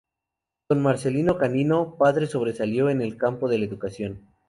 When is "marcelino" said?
0.81-1.37